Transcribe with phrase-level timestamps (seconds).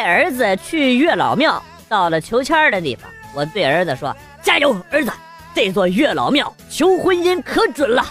[0.00, 5.12] 带儿子去月老庙，到了求签的地方，我对儿子说：“加油，儿子，
[5.54, 8.02] 这座月老庙求婚姻可准了。”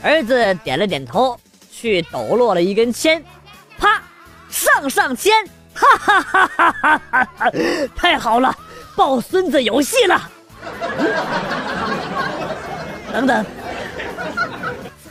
[0.00, 1.36] 儿子点了点头，
[1.72, 3.20] 去抖落了一根签，
[3.76, 4.00] 啪，
[4.48, 5.34] 上上签，
[5.74, 7.50] 哈哈哈哈哈哈！
[7.96, 8.56] 太好了，
[8.94, 10.30] 抱孙子有戏了。
[13.12, 13.44] 等等，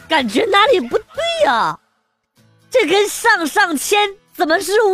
[0.08, 1.06] 感觉哪里不对
[1.44, 1.78] 呀？
[2.70, 4.94] 这根上上签怎么是弯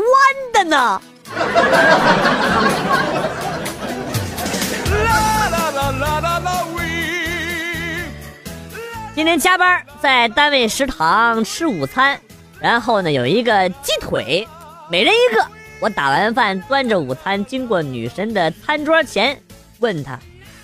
[0.53, 1.01] 的呢？
[9.13, 12.17] 今天加班在单位食堂吃午餐，
[12.57, 14.47] 然后呢有一个鸡腿，
[14.89, 15.45] 每人一个。
[15.81, 19.37] 我打完饭端着午餐经过女神的餐桌前，
[19.79, 20.17] 问她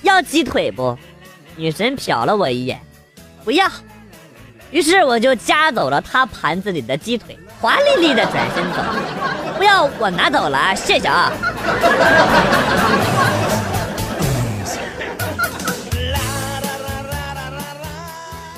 [0.04, 0.98] 要鸡腿不？
[1.58, 2.80] 女神瞟了我一眼，
[3.44, 3.70] 不要。
[4.72, 8.82] 于是我就夹走了她盘子里的鸡腿，华丽丽的转身走。
[9.58, 11.30] 不要，我拿走了，谢谢啊。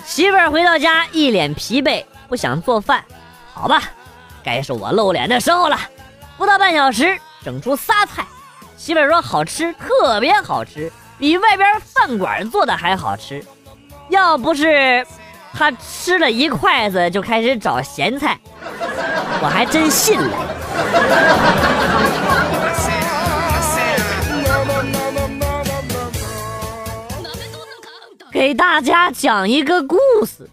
[0.05, 3.03] 媳妇儿回到家一脸疲惫，不想做饭。
[3.53, 3.81] 好吧，
[4.43, 5.79] 该是我露脸的时候了。
[6.37, 8.23] 不到半小时，整出仨菜。
[8.77, 10.91] 媳妇儿说好吃，特别好吃。
[11.17, 13.43] 比外边饭馆做的还好吃，
[14.09, 15.05] 要不是
[15.53, 18.39] 他吃了一筷子就开始找咸菜，
[19.43, 20.37] 我还真信了。
[28.31, 30.47] 给大家讲一个故事：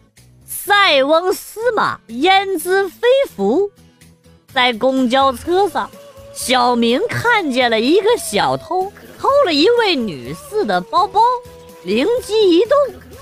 [0.46, 3.70] 塞翁失马，焉知非福。
[4.52, 5.90] 在公交车上，
[6.32, 8.90] 小明看见了一个小偷。
[9.18, 11.20] 偷了一位女士的包包，
[11.82, 12.70] 灵机一动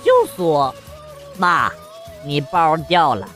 [0.05, 0.75] 就说
[1.39, 1.73] ：“妈，
[2.25, 3.27] 你包掉了，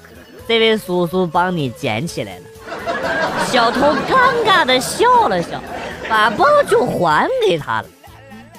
[0.46, 2.42] 这位叔叔帮你捡起来了。”
[3.46, 5.60] 小偷尴尬的笑了笑，
[6.08, 7.86] 把包就还给他了。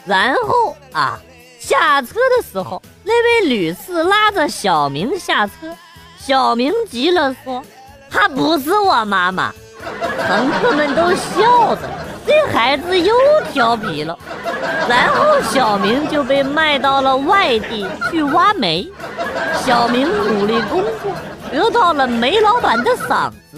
[0.05, 1.19] 然后啊，
[1.59, 5.53] 下车的时候，那位女士拉着小明下车，
[6.17, 7.63] 小明急了说
[8.09, 9.53] ：“她不是我妈妈。”
[10.27, 11.81] 乘客们都笑着。
[12.25, 13.15] 这孩子又
[13.51, 14.17] 调皮了，
[14.87, 18.87] 然后小明就被卖到了外地去挖煤。
[19.65, 21.11] 小明努力工作，
[21.51, 23.57] 得到了煤老板的赏识。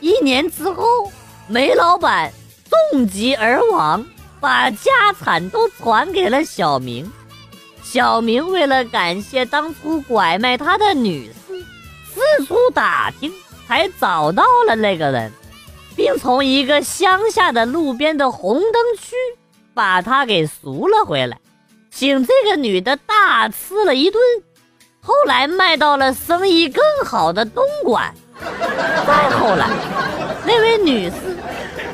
[0.00, 1.10] 一年之后，
[1.48, 2.32] 煤老板
[2.92, 4.04] 重疾而亡，
[4.40, 7.10] 把家产都传给了小明。
[7.82, 11.64] 小明为了感谢当初拐卖他的女士，
[12.12, 13.32] 四处打听，
[13.66, 15.32] 才找到了那个人。
[15.94, 19.14] 并从一个乡下的路边的红灯区
[19.74, 21.38] 把她给赎了回来，
[21.90, 24.22] 请这个女的大吃了一顿。
[25.04, 28.14] 后来卖到了生意更好的东莞。
[29.04, 29.68] 再后来，
[30.46, 31.16] 那位女士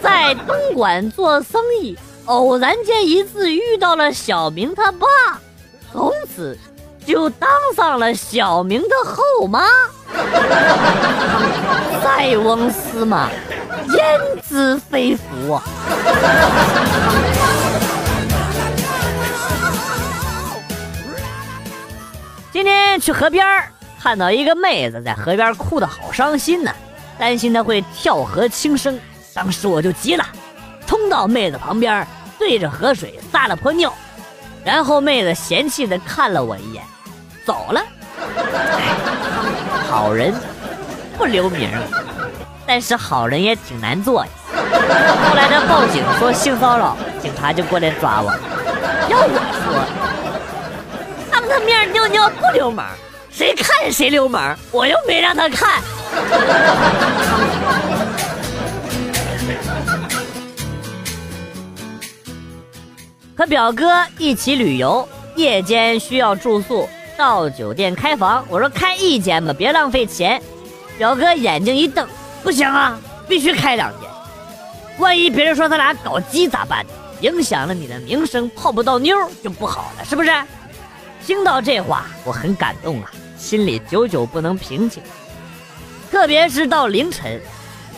[0.03, 1.97] 在东莞做生意，
[2.27, 5.07] 偶然间一次遇到了小明他爸，
[5.91, 6.59] 从此
[7.07, 9.67] 就当上了小明的后妈。
[12.03, 13.31] 塞翁失马。
[13.95, 15.63] 焉知非福啊！
[22.59, 23.47] 今天去河边
[24.03, 26.73] 看到一个妹子在河边哭的好伤心呢，
[27.17, 28.99] 担心她会跳河轻生。
[29.33, 30.27] 当时我就急了，
[30.85, 32.05] 冲到妹子旁边，
[32.37, 33.95] 对着河水撒了泼尿，
[34.65, 36.83] 然后妹子嫌弃的看了我一眼，
[37.47, 37.81] 走了。
[39.89, 40.35] 好人
[41.17, 41.71] 不留名。
[42.67, 44.31] 但是好人也挺难做呀。
[44.51, 48.33] 后来他报警说性骚扰，警察就过来抓我。
[49.09, 49.98] 要我说，
[51.49, 52.87] 他面尿尿不流氓，
[53.31, 54.57] 谁看谁流氓。
[54.71, 55.83] 我又没让他看。
[63.37, 68.45] 和表哥一起旅游，夜间需要住宿，到酒店开房。
[68.49, 70.43] 我说开一间吧，别浪费钱。
[70.99, 72.07] 表哥眼睛一瞪。
[72.43, 74.09] 不行啊，必须开两间。
[74.99, 76.85] 万一别人说他俩搞基咋办？
[77.21, 80.31] 影响了你的名声，泡不到妞就不好了，是不是？
[81.29, 85.03] 听到这话，我很感动啊，心里久久不能平静。
[86.11, 87.39] 特别是到凌晨，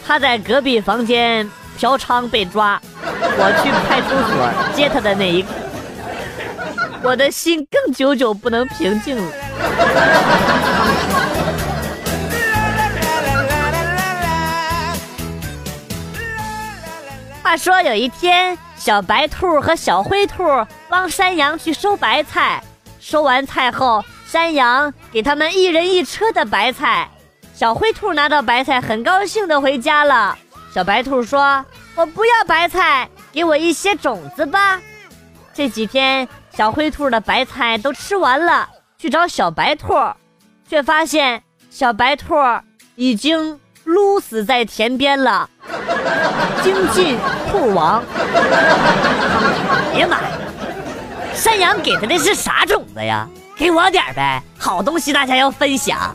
[0.04, 1.48] 他在隔壁房间
[1.78, 5.50] 嫖娼被抓，我去派出所接他的那一刻，
[7.04, 9.32] 我的心更久久不能平静了。
[17.44, 20.42] 话说有一天，小白兔和小灰兔
[20.88, 22.60] 帮山羊去收白菜。
[23.00, 27.08] 收完菜后，山羊给他们一人一车的白菜。
[27.54, 30.38] 小灰兔拿到白菜，很高兴的回家了。
[30.72, 31.64] 小白兔说
[31.96, 34.80] ：“我不要白菜，给我一些种子吧。”
[35.52, 38.68] 这几天，小灰兔的白菜都吃完了，
[38.98, 39.94] 去找小白兔，
[40.68, 42.36] 却发现小白兔
[42.94, 45.50] 已经撸死在田边了，
[46.62, 47.18] 精尽
[47.50, 48.02] 兔亡。
[49.92, 50.28] 哎呀妈呀！
[51.40, 53.26] 山羊给他的是啥种子呀？
[53.56, 56.14] 给我点呗，好东西大家要分享。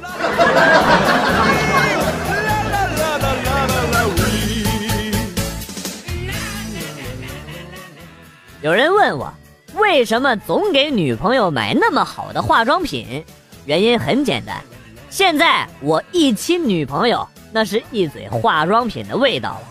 [8.62, 9.34] 有人问我，
[9.74, 13.26] 为什么总给女朋友买那么好的化妆品？
[13.66, 14.62] 原因很简单，
[15.10, 19.62] 现在我一亲女朋友，那是一嘴化妆品的味道了；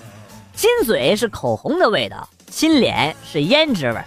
[0.56, 4.01] 亲嘴是口红的味道，亲脸是胭脂味，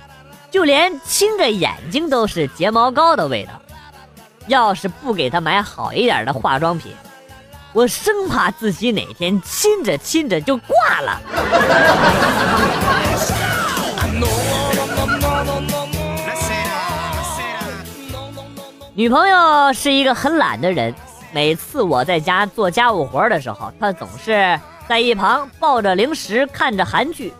[0.58, 3.52] 就连亲着眼睛都是睫毛膏的味道。
[4.48, 6.92] 要是不给她买好一点的化妆品，
[7.74, 11.22] 我生怕自己哪天亲着亲着就挂了。
[18.96, 20.92] 女朋友是一个很懒的人，
[21.32, 24.60] 每次我在家做家务活的时候，她总是
[24.90, 27.32] 在一旁抱着零食看着韩剧。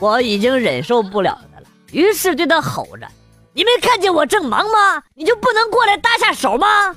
[0.00, 1.55] 我已经忍受不了了，
[1.96, 3.08] 于是对他吼着
[3.56, 5.02] ：“你没看见我正忙吗？
[5.14, 6.94] 你就不能过来搭下手吗？”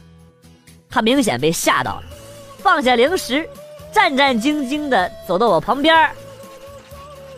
[0.91, 2.03] 他明显被吓到了，
[2.61, 3.49] 放下零食，
[3.93, 5.95] 战战兢兢地走到我旁边，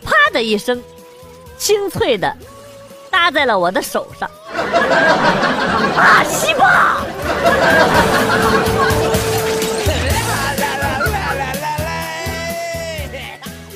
[0.04, 0.82] 啪的一声，
[1.56, 2.36] 清脆的
[3.12, 4.28] 搭在了我的手上。
[5.96, 6.96] 啊，西瓜！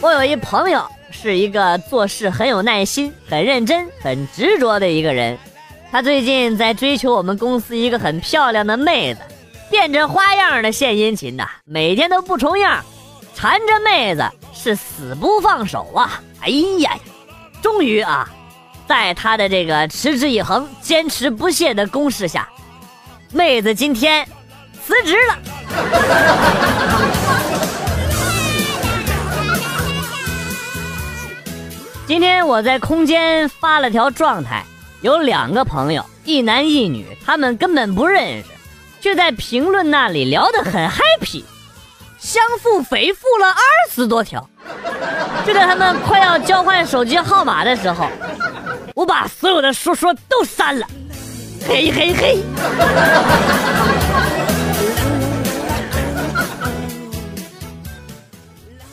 [0.01, 5.39] 我有一朋友，是一个做事很有耐心、很认真、很执着的一个人。
[5.91, 9.21] 他最近在追求我们公司一个很漂亮的妹子，
[9.71, 12.85] 变着花样的献殷勤呐，每天都不重样，
[13.35, 16.21] 缠着妹子是死不放手啊！
[16.41, 16.49] 哎
[16.81, 16.93] 呀，
[17.63, 18.29] 终于啊！
[18.87, 22.49] 在他的这个持之以恒、坚持不懈的攻势下，
[23.33, 24.27] 妹子今天
[24.85, 25.39] 辞职了。
[32.07, 34.65] 今天我在空间发了条状态，
[35.01, 38.45] 有两个朋友，一男一女，他们根本不认识，
[39.01, 41.43] 却在评论那里聊得很 happy，
[42.17, 43.61] 相互回复了二
[43.91, 44.49] 十多条。
[45.45, 48.09] 就在他们快要交换手机号码的时候。
[48.95, 50.87] 我把所有的说说都删了，
[51.69, 52.39] 嘿嘿嘿！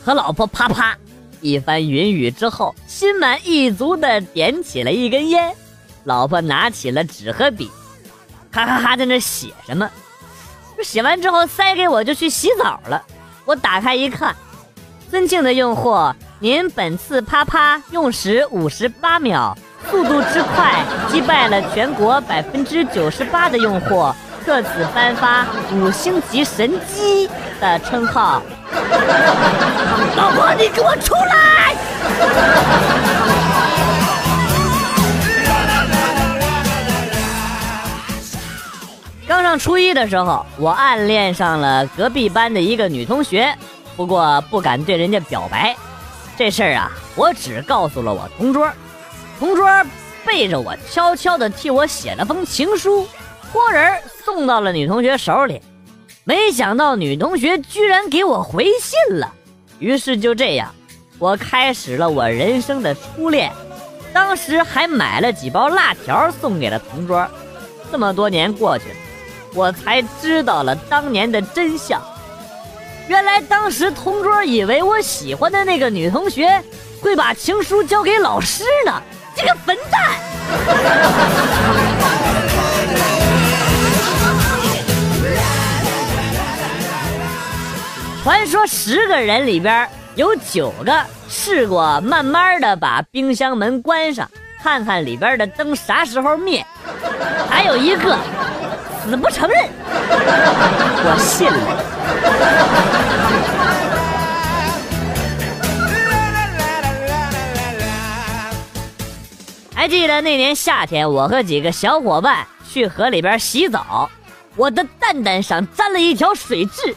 [0.04, 0.94] 和老婆啪啪
[1.44, 5.54] 一番云雨之后，心满意足的点起了一根烟。
[6.04, 7.70] 老婆拿起了纸和笔，
[8.50, 9.90] 哈哈哈在那写什么？
[10.82, 13.04] 写完之后塞给我，就去洗澡了。
[13.44, 14.34] 我打开一看，
[15.10, 15.94] 尊敬的用户，
[16.38, 19.54] 您本次啪啪用时五十八秒。
[19.90, 24.10] 速度之快，击败了全国百分之九十八的用户，
[24.46, 27.28] 特此颁发五星级神机
[27.60, 28.42] 的称号。
[30.16, 31.74] 老婆，你给我出来！
[39.26, 43.56] 刚上初一的时候，我暗恋上了隔壁班的一个女同学，
[43.96, 45.74] 不过不敢对人家表白。
[46.36, 48.70] 这事儿啊，我只告诉了我同桌。
[49.38, 49.68] 同桌
[50.24, 53.08] 背着我，悄悄地替我写了封情书，
[53.50, 55.60] 托人送到了女同学手里。
[56.26, 59.30] 没想到女同学居然给我回信了，
[59.78, 60.74] 于是就这样，
[61.18, 63.52] 我开始了我人生的初恋。
[64.10, 67.28] 当时还买了几包辣条送给了同桌。
[67.92, 68.94] 这么多年过去了，
[69.54, 72.02] 我才知道了当年的真相。
[73.06, 76.62] 原来当时同桌以为我喜欢的那个女同学
[77.02, 79.02] 会把情书交给老师呢。
[79.36, 81.43] 这个笨蛋！
[88.24, 94.30] 传说十个人里边有九个试过慢慢的把冰箱门关上，
[94.62, 96.64] 看看里边的灯啥时候灭，
[97.50, 98.18] 还有一个
[99.04, 99.68] 死不承认。
[101.04, 101.58] 我信了。
[109.74, 114.08] 还记得那年夏天，我和几个小伙伴去河里边洗澡，
[114.56, 116.94] 我的蛋蛋上沾了一条水蛭，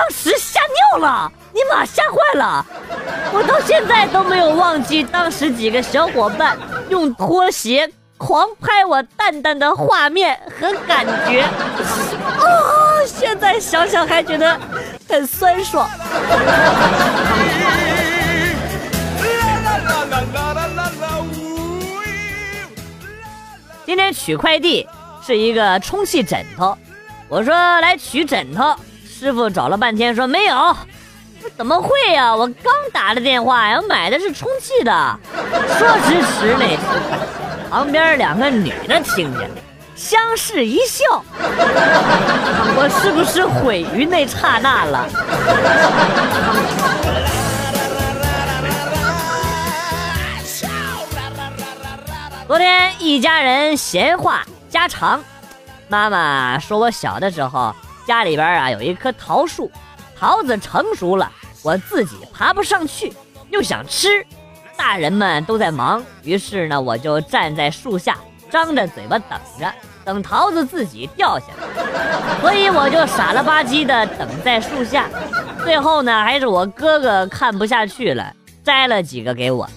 [0.00, 2.64] 当时吓尿了，你妈吓坏了，
[3.34, 6.56] 我到现在都没有忘记当时几个小伙伴
[6.88, 11.42] 用拖鞋狂拍我蛋蛋的画面和感觉，
[12.38, 14.58] 哦，现在想想还觉得
[15.06, 15.86] 很酸爽。
[23.84, 24.88] 今天取快递
[25.22, 26.74] 是一个充气枕头，
[27.28, 27.52] 我说
[27.82, 28.74] 来取枕头，
[29.20, 30.74] 师傅找了半天说没有，
[31.54, 32.34] 怎么会呀？
[32.34, 35.20] 我刚打的电话呀，我买的是充气的。
[35.78, 37.18] 说时迟，那时快，
[37.68, 39.56] 旁边两个女的听见了，
[39.94, 45.06] 相视一笑，我是不是毁于那刹那了？
[52.48, 55.22] 昨天一家人闲话家常，
[55.88, 57.74] 妈妈说我小的时候
[58.10, 59.70] 家里边啊有一棵桃树，
[60.18, 61.30] 桃子成熟了，
[61.62, 63.12] 我自己爬不上去，
[63.50, 64.26] 又想吃，
[64.76, 68.18] 大人们都在忙，于是呢我就站在树下，
[68.50, 69.72] 张着嘴巴等着，
[70.04, 75.06] 等桃子自己掉下来，所以我就傻了吧唧的等在树下，
[75.62, 79.70] 最后呢还是我哥哥看不下去了，摘了几个给我。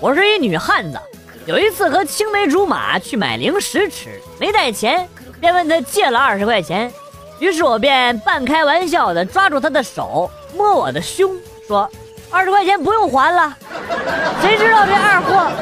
[0.00, 0.98] 我是一女汉子，
[1.44, 5.06] 有一次和青梅竹马去买零食吃，没带钱，
[5.38, 6.90] 便问他借了二十块钱。
[7.38, 11.36] 于是我便半开玩笑的抓住他的手，摸我的胸，
[11.68, 11.86] 说
[12.32, 13.54] ：“二十块钱不用还了。”
[14.40, 15.52] 谁知道这二货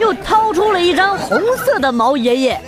[0.00, 2.60] 又掏出了一张红色的毛爷爷。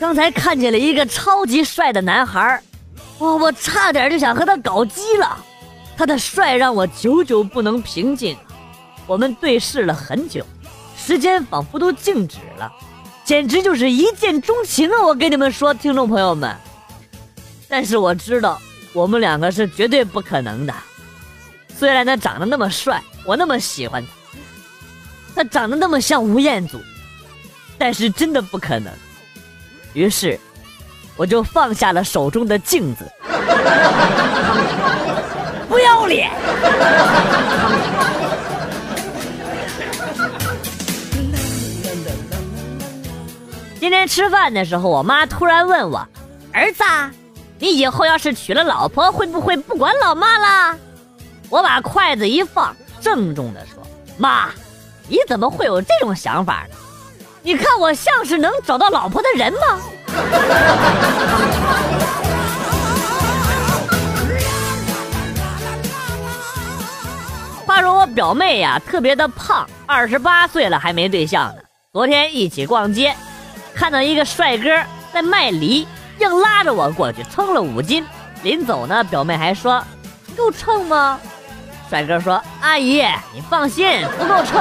[0.00, 2.58] 刚才看见了一个超级帅的男孩
[3.18, 3.36] 我！
[3.36, 5.38] 我差点就想和他搞基了，
[5.96, 8.36] 他的帅让我久久不能平静。
[9.06, 10.44] 我们对视了很久，
[10.96, 12.72] 时间仿佛都静止了，
[13.24, 15.02] 简直就是一见钟情啊！
[15.06, 16.56] 我跟你们说，听众朋友们，
[17.68, 18.60] 但是我知道
[18.92, 20.74] 我们两个是绝对不可能的。
[21.76, 24.02] 虽然他长得那么帅，我那么喜欢
[25.34, 26.80] 他，他长得那么像吴彦祖，
[27.76, 28.92] 但是真的不可能。
[29.92, 30.38] 于是。
[31.16, 33.04] 我就放下了手中的镜子，
[35.68, 36.30] 不要脸！
[43.78, 46.08] 今天吃饭的时候，我妈突然问我
[46.52, 46.82] ：“儿子，
[47.58, 50.78] 你以后要是娶了老婆，会不会不管老妈了？”
[51.50, 53.82] 我把筷子一放，郑重的说
[54.18, 54.48] ：“妈，
[55.06, 56.76] 你怎么会有这种想法呢？
[57.42, 59.58] 你看我像是能找到老婆的人吗？”
[67.66, 71.62] 话说我表妹呀，特别的胖，二十八岁了还没对象呢。
[71.92, 73.16] 昨天一起逛街，
[73.74, 74.70] 看到一个帅哥
[75.12, 75.88] 在卖梨，
[76.20, 78.06] 硬拉着我过去称了五斤。
[78.42, 79.82] 临走呢，表妹还说
[80.36, 81.18] ：“够称吗？”
[81.88, 83.02] 帅哥说：“阿姨，
[83.32, 84.60] 你放心，不够称，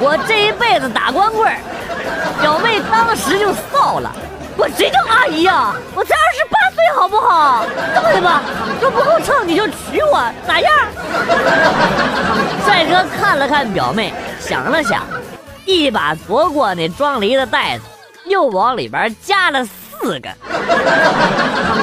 [0.00, 1.52] 我这一辈子打光棍。”
[2.40, 4.14] 表妹当时就臊了。
[4.56, 5.74] 我谁叫阿姨呀？
[5.94, 7.64] 我才二十八岁，好不好？
[7.94, 8.42] 这么的吧，
[8.80, 10.72] 说不够称你就娶我，咋样？
[12.64, 15.02] 帅哥看了看表妹，想了想，
[15.64, 17.84] 一把夺过那装梨的袋子，
[18.26, 20.28] 又往里边加了四个。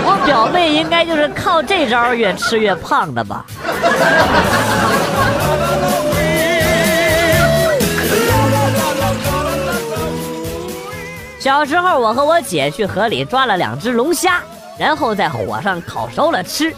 [0.04, 3.46] 我表妹应该就是靠这招越吃越胖的吧。
[11.42, 14.44] 小时候，我和我姐去河里抓了两只龙虾，
[14.78, 16.72] 然后在火上烤熟了吃。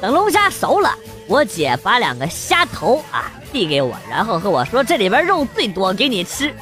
[0.00, 0.92] 等龙虾熟了，
[1.28, 6.52] 我姐把两个虾头啊递给我，然后和我说：“这里边肉最多，给你吃。”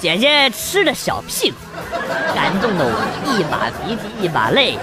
[0.00, 1.56] 姐姐吃的小屁股，
[2.36, 2.92] 感动的我
[3.26, 4.78] 一把鼻涕一把泪。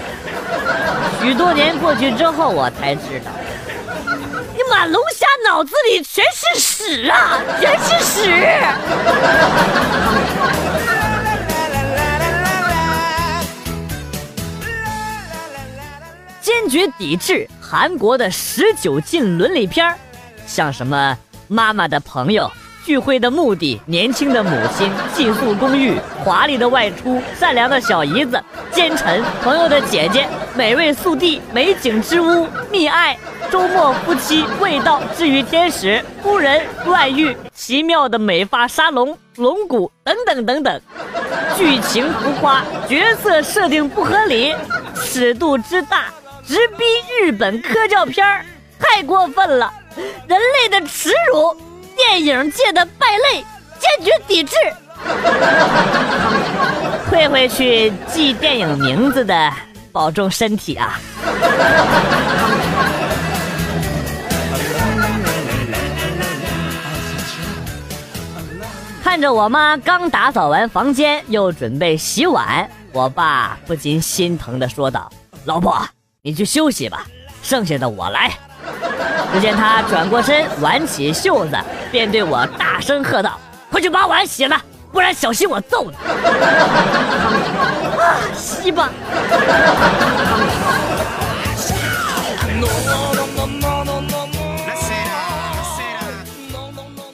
[1.21, 3.31] 许多年过去之后，我才知道，
[4.53, 8.29] 你满龙虾脑子里全是屎啊，全是屎。
[16.47, 19.93] 坚决抵制韩国的十九禁伦理片，
[20.45, 21.17] 像什么
[21.49, 22.49] 妈妈的朋友、
[22.85, 30.25] 聚会的目的、年轻的母亲、寄宿公寓、华丽的外出、善良的小姨子、奸臣、朋友的姐姐、
[30.55, 33.17] 美味速递、美景之屋、溺爱、
[33.51, 40.81] 周末夫妻、味道、治愈天使、夫人、外遇、奇妙的美发沙龙、龙骨等等等等，
[41.57, 44.55] 剧情浮夸，角色设定不合理，
[44.95, 46.05] 尺度之大。
[46.47, 46.85] 直逼
[47.19, 48.45] 日本科教片儿，
[48.79, 49.69] 太过分了！
[50.27, 51.53] 人类的耻辱，
[51.93, 53.43] 电影界的败类，
[53.77, 54.55] 坚决抵制！
[57.09, 59.51] 退回去记电影名字的，
[59.91, 60.97] 保重身体啊！
[69.03, 72.69] 看着我妈刚打扫完房间，又准备洗碗。
[72.93, 75.11] 我爸不禁心疼地说道
[75.45, 75.85] ：“老婆，
[76.27, 77.05] 你去休息吧，
[77.41, 78.29] 剩下的我来。”
[79.31, 81.57] 只见他转过身，挽起袖子，
[81.89, 83.39] 便对我大声喝道
[83.71, 85.95] ：“快去把碗洗了，不然小心我揍你！”
[87.97, 88.89] 啊，洗吧。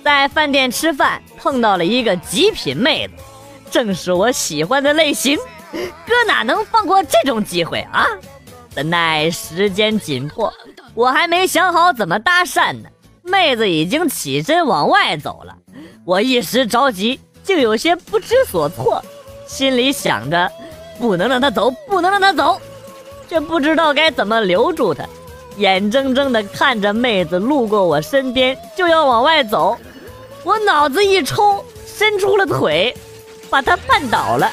[0.04, 3.14] 在饭店吃饭，碰到了一个极品妹子，
[3.70, 5.38] 正是我喜欢的类型。
[5.72, 8.08] 哥哪能放过这种机会啊？
[8.76, 10.52] 怎奈时间紧迫，
[10.96, 12.90] 我还没想好怎么搭讪呢，
[13.24, 15.56] 妹子已经起身往外走了。
[16.06, 19.04] 我一时着急，竟有些不知所措，
[19.48, 20.52] 心里想着
[21.00, 22.60] 不能让她走，不能让她走，
[23.30, 25.06] 却不知道该怎么留住她。
[25.58, 29.78] 眼睁睁地看着妹子路过我身边，就要往外走，
[30.44, 32.92] 我脑子一抽，伸出了腿，
[33.52, 34.52] 把她绊倒了。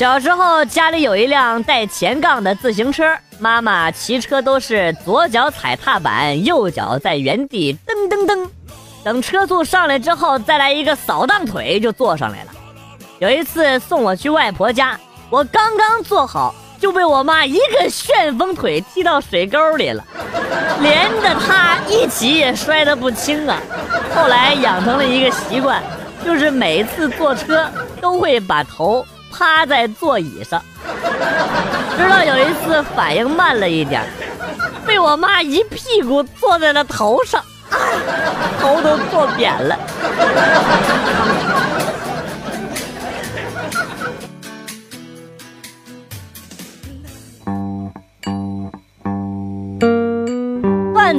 [0.00, 3.04] 小时候家里有一辆带前杠的自行车，
[3.38, 8.50] 妈妈骑车都是左脚踩踏板，右脚在原地蹬蹬蹬，
[9.04, 12.50] 等车速上来之后，再来一个扫荡腿就坐上来了。
[13.18, 20.02] 有一次送我去外婆家，我刚刚坐好，就被我妈一个旋风腿踢到水沟里了，
[20.80, 23.58] 连着她一起也摔得不轻啊。
[24.14, 25.82] 后来养成了一个习惯，
[26.24, 29.04] 就是每次坐车都会把头
[29.40, 30.62] 趴在座椅上，
[31.96, 34.04] 直到有一次反应慢了一点，
[34.86, 37.42] 被我妈一屁股坐在了头上，
[38.60, 39.78] 头都坐扁了。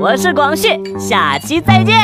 [0.00, 1.94] 我是广旭，下期再见。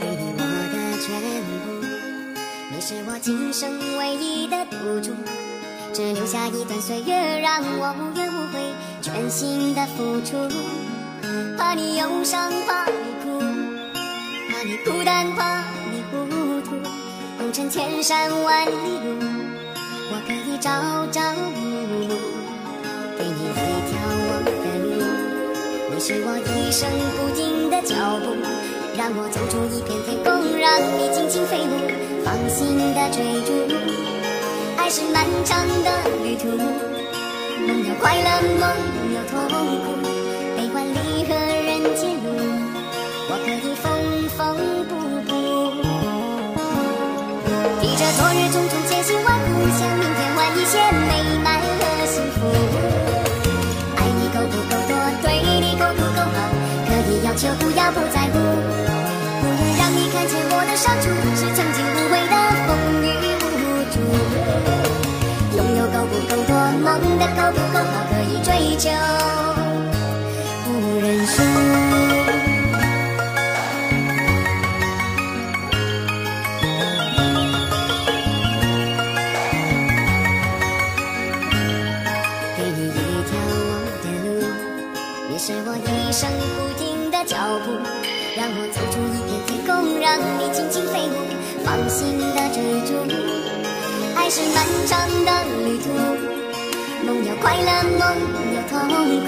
[0.00, 0.40] 给你我
[0.72, 1.20] 的全
[1.62, 1.86] 部，
[2.72, 5.12] 你是我今生唯一的赌注，
[5.92, 8.58] 只留下一段岁月，让我无怨无悔，
[9.02, 10.48] 全心的付出。
[11.68, 13.40] 怕你忧伤，怕你哭，
[14.50, 16.24] 怕你孤单，怕你糊
[16.62, 16.70] 涂。
[17.36, 19.20] 红尘千山万里路，
[20.08, 20.70] 我可以朝
[21.12, 21.60] 朝暮
[22.08, 22.08] 暮，
[23.18, 24.50] 给你一条我的
[24.80, 24.96] 路。
[25.92, 28.32] 你是我一生不停的脚步，
[28.96, 32.34] 让我走出一片天空，让你尽情飞舞，放。
[32.48, 33.52] 心的追逐。
[34.78, 35.90] 爱是漫长的
[36.24, 38.64] 旅途，梦有快乐，梦
[39.12, 39.36] 有痛
[39.84, 40.17] 苦。
[48.18, 50.74] 昨日种种千辛万苦，向明天换一些
[51.06, 52.50] 美满和幸福。
[53.94, 56.50] 爱你够不够多，对你够不够好，
[56.88, 58.34] 可以要求，不要不在乎。
[59.38, 61.06] 不愿让你看见我的伤处，
[61.38, 62.34] 是曾经无悔的
[62.66, 62.68] 风
[63.06, 63.06] 雨
[63.46, 63.96] 无阻。
[65.56, 66.52] 拥有够不够多，
[66.82, 68.90] 梦的够不够好，可以追求。
[70.64, 70.66] 不
[71.06, 71.38] 认输。
[94.30, 95.30] 是漫长的
[95.64, 95.88] 旅途，
[97.06, 98.02] 梦有快乐，梦
[98.54, 98.76] 有痛
[99.24, 99.26] 苦。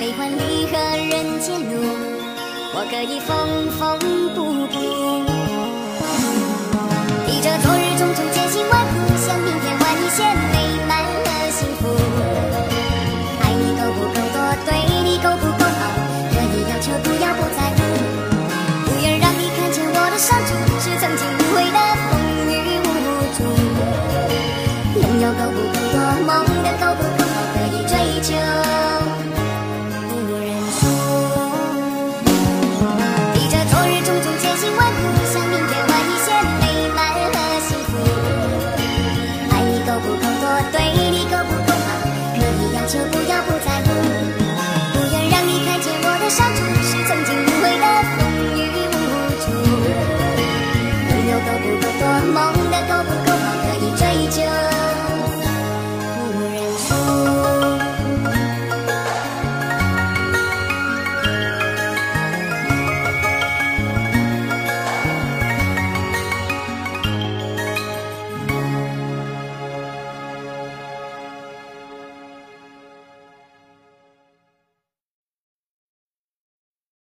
[0.00, 0.72] 悲欢离合
[1.10, 1.72] 人间路，
[2.74, 3.30] 我可以缝
[3.78, 3.80] 缝
[4.34, 4.38] 补
[4.72, 5.81] 补。